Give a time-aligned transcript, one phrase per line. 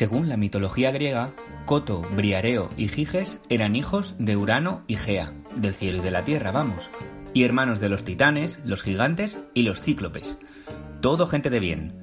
[0.00, 1.34] Según la mitología griega,
[1.66, 6.24] Coto, Briareo y Giges eran hijos de Urano y Gea, del cielo y de la
[6.24, 6.88] tierra, vamos,
[7.34, 10.38] y hermanos de los titanes, los gigantes y los cíclopes.
[11.02, 12.02] Todo gente de bien.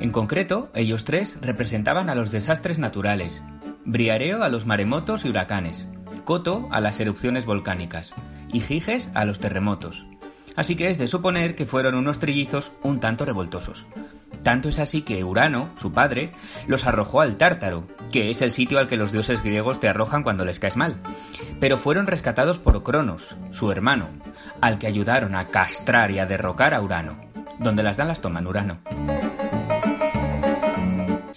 [0.00, 3.40] En concreto, ellos tres representaban a los desastres naturales,
[3.84, 5.86] Briareo a los maremotos y huracanes,
[6.24, 8.16] Coto a las erupciones volcánicas
[8.52, 10.04] y Giges a los terremotos.
[10.56, 13.86] Así que es de suponer que fueron unos trillizos un tanto revoltosos.
[14.42, 16.32] Tanto es así que Urano, su padre,
[16.66, 20.22] los arrojó al Tártaro, que es el sitio al que los dioses griegos te arrojan
[20.22, 21.00] cuando les caes mal.
[21.60, 24.08] Pero fueron rescatados por Cronos, su hermano,
[24.60, 27.18] al que ayudaron a castrar y a derrocar a Urano.
[27.58, 28.78] Donde las dan las toman Urano.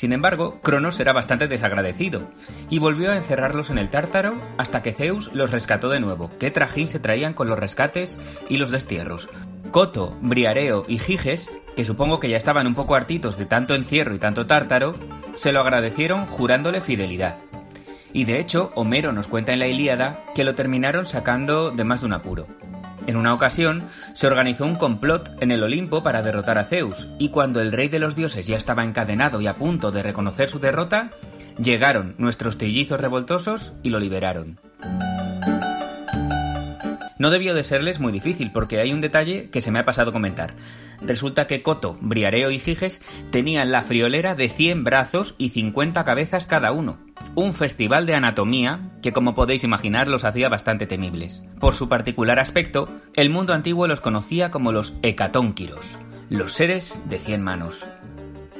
[0.00, 2.22] Sin embargo, Cronos era bastante desagradecido
[2.70, 6.30] y volvió a encerrarlos en el Tártaro hasta que Zeus los rescató de nuevo.
[6.38, 9.28] Qué trajín se traían con los rescates y los destierros.
[9.72, 14.14] Coto, Briareo y Giges, que supongo que ya estaban un poco hartitos de tanto encierro
[14.14, 14.96] y tanto tártaro,
[15.34, 17.38] se lo agradecieron jurándole fidelidad.
[18.12, 22.02] Y de hecho, Homero nos cuenta en la Ilíada que lo terminaron sacando de más
[22.02, 22.46] de un apuro.
[23.06, 27.30] En una ocasión, se organizó un complot en el Olimpo para derrotar a Zeus, y
[27.30, 30.58] cuando el rey de los dioses ya estaba encadenado y a punto de reconocer su
[30.58, 31.08] derrota,
[31.56, 34.60] llegaron nuestros trillizos revoltosos y lo liberaron.
[37.20, 40.10] No debió de serles muy difícil, porque hay un detalle que se me ha pasado
[40.10, 40.54] comentar.
[41.02, 46.46] Resulta que Coto, Briareo y Giges tenían la friolera de 100 brazos y 50 cabezas
[46.46, 46.96] cada uno.
[47.34, 51.42] Un festival de anatomía que, como podéis imaginar, los hacía bastante temibles.
[51.60, 55.98] Por su particular aspecto, el mundo antiguo los conocía como los hecatónquiros,
[56.30, 57.86] los seres de 100 manos.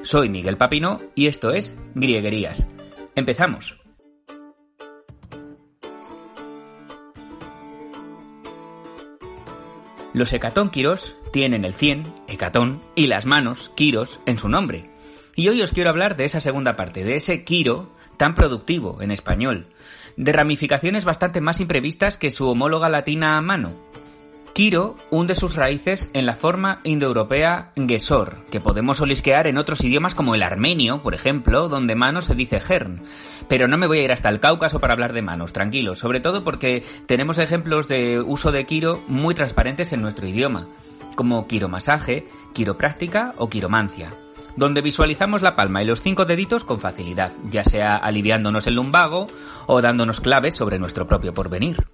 [0.03, 2.69] Soy Miguel Papino y esto es Grieguerías.
[3.15, 3.80] Empezamos.
[10.13, 14.91] Los hecatónquiros tienen el 100, hecatón, y las manos, quiros, en su nombre.
[15.37, 19.13] Y hoy os quiero hablar de esa segunda parte, de ese quiro tan productivo en
[19.13, 19.69] español,
[20.17, 23.90] de ramificaciones bastante más imprevistas que su homóloga latina mano.
[24.53, 30.17] Quiro hunde sus raíces en la forma indoeuropea gesor, que podemos olisquear en otros idiomas
[30.17, 33.01] como el armenio, por ejemplo, donde mano se dice gern.
[33.49, 36.21] Pero no me voy a ir hasta el Cáucaso para hablar de manos, tranquilos, sobre
[36.21, 40.67] todo porque tenemos ejemplos de uso de quiro muy transparentes en nuestro idioma,
[41.15, 44.13] como quiromasaje, quiropráctica o quiromancia
[44.57, 49.29] donde visualizamos la palma y los cinco deditos con facilidad, ya sea aliviándonos el lumbago
[49.67, 51.87] o dándonos claves sobre nuestro propio porvenir.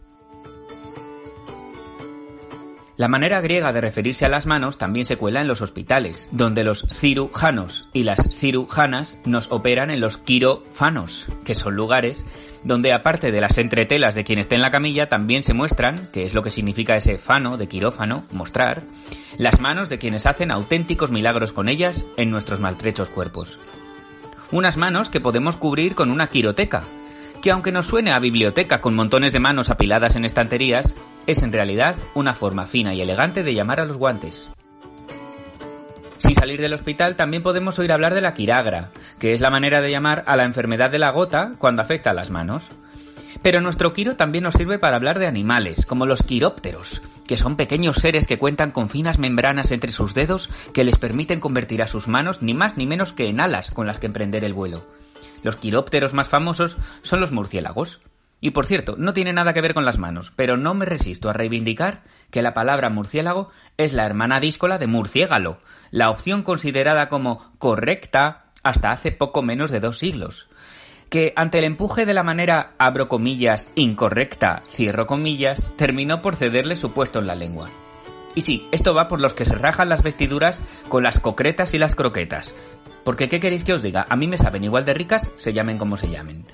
[2.96, 6.64] La manera griega de referirse a las manos también se cuela en los hospitales, donde
[6.64, 12.24] los cirujanos y las cirujanas nos operan en los quirofanos, que son lugares
[12.66, 16.24] donde aparte de las entretelas de quien esté en la camilla, también se muestran, que
[16.24, 18.82] es lo que significa ese fano de quirófano, mostrar,
[19.38, 23.60] las manos de quienes hacen auténticos milagros con ellas en nuestros maltrechos cuerpos.
[24.50, 26.82] Unas manos que podemos cubrir con una quiroteca,
[27.40, 30.96] que aunque nos suene a biblioteca con montones de manos apiladas en estanterías,
[31.26, 34.48] es en realidad una forma fina y elegante de llamar a los guantes.
[36.18, 39.80] Sin salir del hospital también podemos oír hablar de la quiragra, que es la manera
[39.80, 42.68] de llamar a la enfermedad de la gota cuando afecta a las manos.
[43.42, 47.56] Pero nuestro quiro también nos sirve para hablar de animales, como los quirópteros, que son
[47.56, 51.86] pequeños seres que cuentan con finas membranas entre sus dedos que les permiten convertir a
[51.86, 54.86] sus manos ni más ni menos que en alas con las que emprender el vuelo.
[55.42, 58.00] Los quirópteros más famosos son los murciélagos.
[58.40, 61.30] Y por cierto, no tiene nada que ver con las manos, pero no me resisto
[61.30, 65.58] a reivindicar que la palabra murciélago es la hermana díscola de murciégalo,
[65.90, 70.48] la opción considerada como correcta hasta hace poco menos de dos siglos.
[71.08, 76.76] Que ante el empuje de la manera abro comillas incorrecta, cierro comillas, terminó por cederle
[76.76, 77.70] su puesto en la lengua.
[78.34, 81.78] Y sí, esto va por los que se rajan las vestiduras con las concretas y
[81.78, 82.54] las croquetas.
[83.02, 84.04] Porque, ¿qué queréis que os diga?
[84.08, 86.44] A mí me saben igual de ricas, se llamen como se llamen.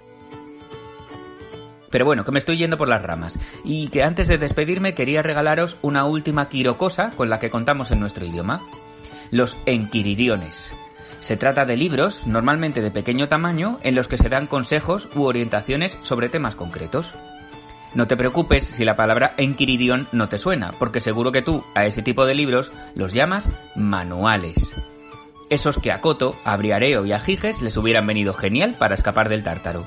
[1.92, 3.38] Pero bueno, que me estoy yendo por las ramas.
[3.62, 8.00] Y que antes de despedirme quería regalaros una última quirocosa con la que contamos en
[8.00, 8.62] nuestro idioma.
[9.30, 10.74] Los enquiridiones.
[11.20, 15.22] Se trata de libros, normalmente de pequeño tamaño, en los que se dan consejos u
[15.22, 17.12] orientaciones sobre temas concretos.
[17.94, 21.84] No te preocupes si la palabra Enquiridión no te suena, porque seguro que tú a
[21.84, 24.74] ese tipo de libros los llamas manuales.
[25.50, 29.28] Esos que a Coto, a Briareo y a Giges les hubieran venido genial para escapar
[29.28, 29.86] del tártaro.